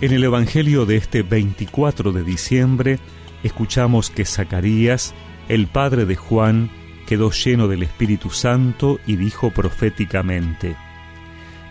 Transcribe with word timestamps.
En 0.00 0.12
el 0.12 0.22
Evangelio 0.22 0.86
de 0.86 0.94
este 0.94 1.24
24 1.24 2.12
de 2.12 2.22
diciembre 2.22 3.00
escuchamos 3.42 4.10
que 4.10 4.24
Zacarías, 4.24 5.12
el 5.48 5.66
padre 5.66 6.04
de 6.04 6.14
Juan, 6.14 6.70
quedó 7.04 7.32
lleno 7.32 7.66
del 7.66 7.82
Espíritu 7.82 8.30
Santo 8.30 9.00
y 9.08 9.16
dijo 9.16 9.50
proféticamente, 9.50 10.76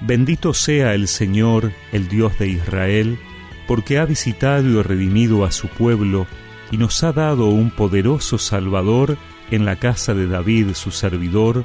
Bendito 0.01 0.53
sea 0.53 0.93
el 0.93 1.07
Señor, 1.07 1.71
el 1.93 2.09
Dios 2.09 2.37
de 2.37 2.49
Israel, 2.49 3.17
porque 3.65 3.97
ha 3.97 4.03
visitado 4.03 4.67
y 4.67 4.81
redimido 4.81 5.45
a 5.45 5.51
su 5.51 5.69
pueblo 5.69 6.27
y 6.69 6.75
nos 6.75 7.01
ha 7.05 7.13
dado 7.13 7.47
un 7.47 7.71
poderoso 7.71 8.37
Salvador 8.37 9.17
en 9.51 9.63
la 9.63 9.77
casa 9.77 10.13
de 10.13 10.27
David 10.27 10.73
su 10.73 10.91
servidor, 10.91 11.63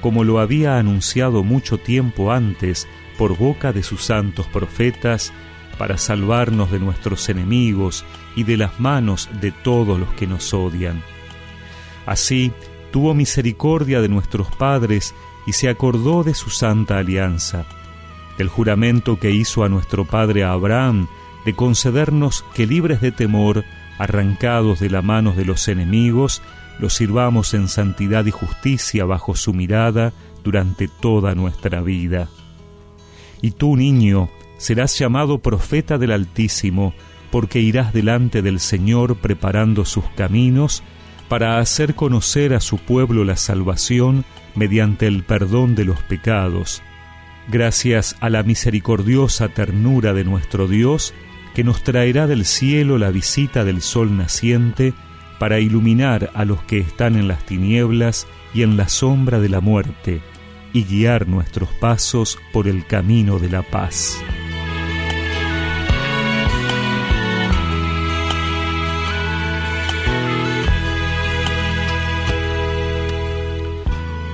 como 0.00 0.22
lo 0.22 0.38
había 0.38 0.78
anunciado 0.78 1.42
mucho 1.42 1.78
tiempo 1.78 2.30
antes 2.30 2.86
por 3.18 3.36
boca 3.36 3.72
de 3.72 3.82
sus 3.82 4.04
santos 4.04 4.46
profetas, 4.46 5.32
para 5.74 5.98
salvarnos 5.98 6.70
de 6.70 6.78
nuestros 6.78 7.28
enemigos 7.28 8.04
y 8.36 8.44
de 8.44 8.56
las 8.56 8.80
manos 8.80 9.28
de 9.40 9.52
todos 9.52 9.98
los 9.98 10.08
que 10.14 10.26
nos 10.26 10.52
odian. 10.54 11.02
Así 12.06 12.52
tuvo 12.92 13.14
misericordia 13.14 14.00
de 14.00 14.08
nuestros 14.08 14.48
padres 14.54 15.14
y 15.46 15.52
se 15.52 15.68
acordó 15.68 16.22
de 16.22 16.34
su 16.34 16.50
santa 16.50 16.98
alianza, 16.98 17.66
del 18.38 18.48
juramento 18.48 19.18
que 19.18 19.30
hizo 19.30 19.64
a 19.64 19.68
nuestro 19.68 20.04
padre 20.04 20.44
Abraham 20.44 21.08
de 21.44 21.54
concedernos 21.54 22.44
que 22.54 22.66
libres 22.66 23.00
de 23.00 23.12
temor, 23.12 23.64
arrancados 23.98 24.80
de 24.80 24.90
la 24.90 25.02
mano 25.02 25.32
de 25.32 25.44
los 25.44 25.68
enemigos, 25.68 26.42
los 26.78 26.94
sirvamos 26.94 27.54
en 27.54 27.68
santidad 27.68 28.24
y 28.26 28.30
justicia 28.30 29.04
bajo 29.04 29.36
su 29.36 29.52
mirada 29.52 30.12
durante 30.42 30.88
toda 30.88 31.34
nuestra 31.34 31.80
vida. 31.80 32.28
Y 33.44 33.50
tú, 33.50 33.76
niño, 33.76 34.30
serás 34.56 34.98
llamado 34.98 35.36
profeta 35.36 35.98
del 35.98 36.12
Altísimo, 36.12 36.94
porque 37.30 37.60
irás 37.60 37.92
delante 37.92 38.40
del 38.40 38.58
Señor 38.58 39.16
preparando 39.16 39.84
sus 39.84 40.06
caminos 40.16 40.82
para 41.28 41.58
hacer 41.58 41.94
conocer 41.94 42.54
a 42.54 42.60
su 42.60 42.78
pueblo 42.78 43.22
la 43.22 43.36
salvación 43.36 44.24
mediante 44.54 45.06
el 45.06 45.24
perdón 45.24 45.74
de 45.74 45.84
los 45.84 46.00
pecados, 46.04 46.82
gracias 47.48 48.16
a 48.20 48.30
la 48.30 48.42
misericordiosa 48.42 49.50
ternura 49.50 50.14
de 50.14 50.24
nuestro 50.24 50.66
Dios, 50.66 51.12
que 51.54 51.64
nos 51.64 51.84
traerá 51.84 52.26
del 52.26 52.46
cielo 52.46 52.96
la 52.96 53.10
visita 53.10 53.62
del 53.62 53.82
sol 53.82 54.16
naciente 54.16 54.94
para 55.38 55.60
iluminar 55.60 56.30
a 56.32 56.46
los 56.46 56.62
que 56.62 56.78
están 56.78 57.14
en 57.14 57.28
las 57.28 57.44
tinieblas 57.44 58.26
y 58.54 58.62
en 58.62 58.78
la 58.78 58.88
sombra 58.88 59.38
de 59.38 59.50
la 59.50 59.60
muerte, 59.60 60.22
y 60.74 60.84
guiar 60.84 61.26
nuestros 61.26 61.70
pasos 61.70 62.38
por 62.52 62.68
el 62.68 62.84
camino 62.84 63.38
de 63.38 63.48
la 63.48 63.62
paz. 63.62 64.22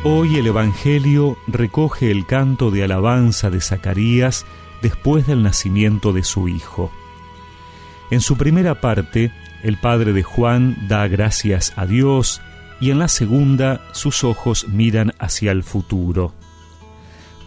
Hoy 0.03 0.37
el 0.39 0.47
Evangelio 0.47 1.37
recoge 1.47 2.11
el 2.11 2.25
canto 2.25 2.71
de 2.71 2.85
alabanza 2.85 3.51
de 3.51 3.61
Zacarías 3.61 4.47
después 4.81 5.27
del 5.27 5.43
nacimiento 5.43 6.15
de 6.15 6.25
su 6.25 6.49
hijo. 6.49 6.91
En 8.11 8.23
su 8.23 8.39
primera 8.39 8.81
parte, 8.81 9.31
el 9.63 9.77
padre 9.77 10.15
de 10.15 10.23
Juan 10.23 10.89
da 10.89 11.07
gracias 11.07 11.75
a 11.77 11.85
Dios 11.85 12.41
y 12.81 12.91
en 12.91 12.99
la 12.99 13.09
segunda 13.09 13.81
sus 13.93 14.25
ojos 14.25 14.67
miran 14.69 15.13
hacia 15.19 15.53
el 15.53 15.63
futuro. 15.63 16.33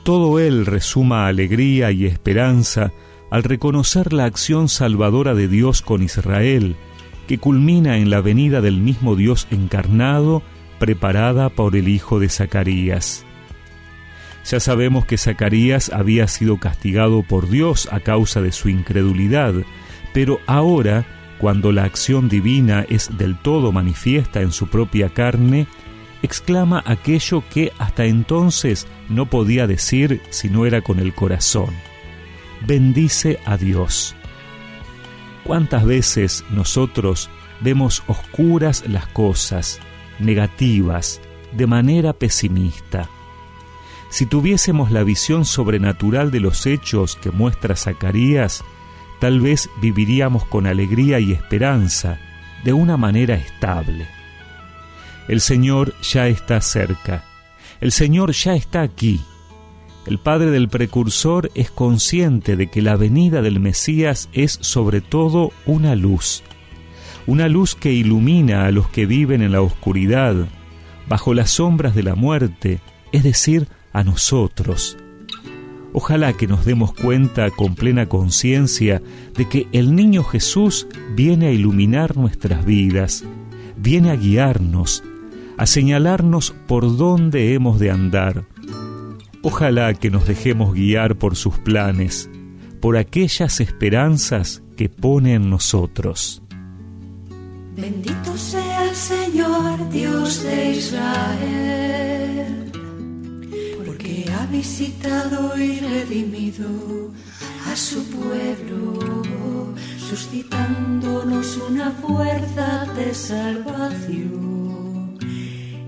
Todo 0.03 0.39
él 0.39 0.65
resuma 0.65 1.27
alegría 1.27 1.91
y 1.91 2.05
esperanza 2.05 2.91
al 3.31 3.43
reconocer 3.43 4.13
la 4.13 4.25
acción 4.25 4.69
salvadora 4.69 5.33
de 5.33 5.47
Dios 5.47 5.81
con 5.81 6.03
Israel, 6.03 6.75
que 7.27 7.39
culmina 7.39 7.97
en 7.97 8.09
la 8.09 8.21
venida 8.21 8.61
del 8.61 8.77
mismo 8.77 9.15
Dios 9.15 9.47
encarnado 9.49 10.43
preparada 10.77 11.49
por 11.49 11.75
el 11.75 11.87
hijo 11.87 12.19
de 12.19 12.29
Zacarías. 12.29 13.25
Ya 14.45 14.59
sabemos 14.59 15.05
que 15.05 15.17
Zacarías 15.17 15.89
había 15.89 16.27
sido 16.27 16.59
castigado 16.59 17.23
por 17.23 17.49
Dios 17.49 17.87
a 17.91 18.01
causa 18.01 18.41
de 18.41 18.51
su 18.51 18.67
incredulidad, 18.67 19.53
pero 20.13 20.39
ahora, 20.45 21.05
cuando 21.43 21.73
la 21.73 21.83
acción 21.83 22.29
divina 22.29 22.85
es 22.87 23.17
del 23.17 23.37
todo 23.37 23.73
manifiesta 23.73 24.39
en 24.39 24.53
su 24.53 24.67
propia 24.67 25.09
carne, 25.09 25.67
exclama 26.21 26.81
aquello 26.85 27.43
que 27.49 27.73
hasta 27.79 28.05
entonces 28.05 28.87
no 29.09 29.25
podía 29.25 29.67
decir 29.67 30.21
si 30.29 30.49
no 30.49 30.65
era 30.65 30.79
con 30.79 30.99
el 30.99 31.13
corazón. 31.13 31.75
Bendice 32.65 33.41
a 33.43 33.57
Dios. 33.57 34.15
¿Cuántas 35.43 35.85
veces 35.85 36.45
nosotros 36.49 37.29
vemos 37.59 38.03
oscuras 38.07 38.85
las 38.87 39.07
cosas, 39.07 39.81
negativas, 40.19 41.19
de 41.51 41.67
manera 41.67 42.13
pesimista. 42.13 43.09
Si 44.09 44.25
tuviésemos 44.27 44.91
la 44.91 45.03
visión 45.03 45.43
sobrenatural 45.43 46.31
de 46.31 46.39
los 46.39 46.65
hechos 46.67 47.17
que 47.17 47.31
muestra 47.31 47.75
Zacarías, 47.75 48.63
tal 49.23 49.39
vez 49.39 49.69
viviríamos 49.79 50.43
con 50.43 50.67
alegría 50.67 51.17
y 51.21 51.31
esperanza, 51.31 52.19
de 52.65 52.73
una 52.73 52.97
manera 52.97 53.35
estable. 53.35 54.05
El 55.29 55.39
Señor 55.39 55.95
ya 56.01 56.27
está 56.27 56.59
cerca, 56.59 57.23
el 57.79 57.93
Señor 57.93 58.33
ya 58.33 58.53
está 58.53 58.81
aquí. 58.81 59.21
El 60.05 60.19
Padre 60.19 60.51
del 60.51 60.67
Precursor 60.67 61.49
es 61.55 61.71
consciente 61.71 62.57
de 62.57 62.67
que 62.67 62.81
la 62.81 62.97
venida 62.97 63.41
del 63.41 63.61
Mesías 63.61 64.27
es 64.33 64.57
sobre 64.59 64.99
todo 64.99 65.53
una 65.65 65.95
luz, 65.95 66.43
una 67.25 67.47
luz 67.47 67.75
que 67.75 67.93
ilumina 67.93 68.65
a 68.65 68.71
los 68.71 68.89
que 68.89 69.05
viven 69.05 69.41
en 69.41 69.53
la 69.53 69.61
oscuridad, 69.61 70.35
bajo 71.07 71.33
las 71.33 71.49
sombras 71.49 71.95
de 71.95 72.03
la 72.03 72.15
muerte, 72.15 72.81
es 73.13 73.23
decir, 73.23 73.69
a 73.93 74.03
nosotros. 74.03 74.97
Ojalá 75.93 76.33
que 76.33 76.47
nos 76.47 76.65
demos 76.65 76.93
cuenta 76.93 77.51
con 77.51 77.75
plena 77.75 78.09
conciencia 78.09 79.01
de 79.35 79.47
que 79.47 79.67
el 79.71 79.95
niño 79.95 80.23
Jesús 80.23 80.87
viene 81.15 81.47
a 81.47 81.51
iluminar 81.51 82.17
nuestras 82.17 82.65
vidas, 82.65 83.23
viene 83.77 84.09
a 84.09 84.15
guiarnos, 84.15 85.03
a 85.57 85.67
señalarnos 85.67 86.55
por 86.67 86.97
dónde 86.97 87.53
hemos 87.53 87.79
de 87.79 87.91
andar. 87.91 88.45
Ojalá 89.43 89.93
que 89.93 90.09
nos 90.09 90.25
dejemos 90.25 90.73
guiar 90.73 91.15
por 91.15 91.35
sus 91.35 91.59
planes, 91.59 92.29
por 92.81 92.97
aquellas 92.97 93.59
esperanzas 93.59 94.63
que 94.75 94.89
pone 94.89 95.35
en 95.35 95.49
nosotros. 95.49 96.41
Bendito 97.75 98.37
sea 98.37 98.89
el 98.89 98.95
Señor, 98.95 99.89
Dios 99.89 100.43
de 100.43 100.71
Israel, 100.71 101.82
visitado 104.53 105.57
y 105.57 105.79
redimido 105.79 107.11
a 107.71 107.75
su 107.75 108.05
pueblo, 108.05 108.99
suscitándonos 109.97 111.57
una 111.69 111.89
fuerza 111.89 112.85
de 112.95 113.15
salvación 113.15 115.17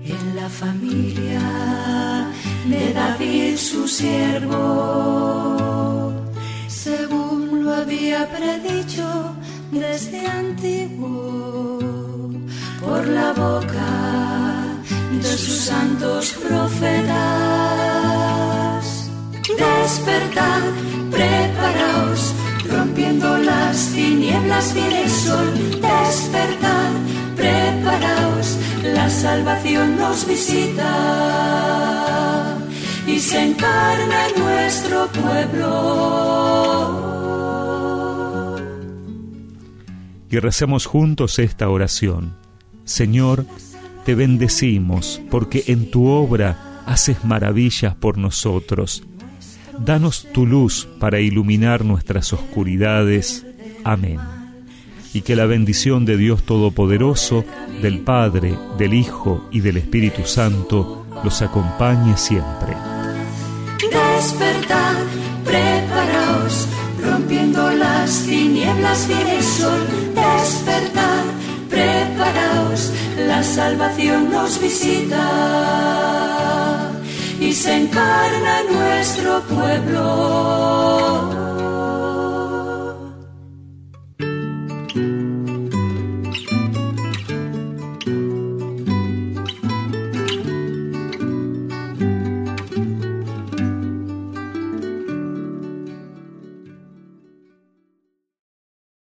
en 0.04 0.34
la 0.34 0.48
familia 0.48 2.26
de 2.68 2.92
David 2.92 3.56
su 3.56 3.86
siervo, 3.86 4.52
según 6.66 7.64
lo 7.64 7.72
había 7.72 8.28
predicho 8.28 9.36
desde 9.70 10.26
antiguo 10.26 11.78
por 12.80 13.06
la 13.06 13.32
boca 13.32 14.74
de 15.12 15.22
sus 15.22 15.56
santos 15.70 16.34
profetas. 16.48 17.05
Despertad, 19.86 20.62
preparaos, 21.12 22.34
rompiendo 22.68 23.38
las 23.38 23.92
tinieblas 23.92 24.74
viene 24.74 25.04
el 25.04 25.10
sol. 25.10 25.54
Despertad, 25.80 26.90
preparaos, 27.36 28.58
la 28.82 29.08
salvación 29.08 29.96
nos 29.96 30.26
visita 30.26 30.88
y 33.06 33.20
se 33.20 33.44
encarna 33.44 34.26
en 34.26 34.40
nuestro 34.42 35.06
pueblo. 35.12 36.16
y 40.28 40.40
recemos 40.40 40.86
juntos 40.86 41.38
esta 41.38 41.68
oración. 41.68 42.34
Señor, 42.82 43.46
te 44.04 44.16
bendecimos 44.16 45.20
porque 45.30 45.62
en 45.68 45.92
tu 45.92 46.08
obra 46.08 46.82
haces 46.86 47.24
maravillas 47.24 47.94
por 47.94 48.18
nosotros. 48.18 49.04
Danos 49.78 50.26
tu 50.32 50.46
luz 50.46 50.88
para 50.98 51.20
iluminar 51.20 51.84
nuestras 51.84 52.32
oscuridades. 52.32 53.44
Amén. 53.84 54.18
Y 55.12 55.22
que 55.22 55.36
la 55.36 55.46
bendición 55.46 56.04
de 56.04 56.16
Dios 56.16 56.42
Todopoderoso, 56.42 57.44
del 57.82 58.00
Padre, 58.00 58.56
del 58.78 58.94
Hijo 58.94 59.48
y 59.50 59.60
del 59.60 59.76
Espíritu 59.76 60.24
Santo 60.24 61.06
los 61.24 61.42
acompañe 61.42 62.16
siempre. 62.16 62.74
Despertad, 63.80 64.96
preparaos, 65.44 66.68
rompiendo 67.02 67.70
las 67.70 68.22
tinieblas 68.24 69.06
viene 69.08 69.36
el 69.36 69.42
sol, 69.42 69.86
despertad, 70.14 71.24
preparaos, 71.70 72.92
la 73.26 73.42
salvación 73.42 74.30
nos 74.30 74.60
visita 74.60 75.22
y 77.40 77.52
se 77.52 77.76
encarna 77.76 78.60
en 78.60 78.66
nuestro 78.74 79.05
pueblo. 79.42 80.85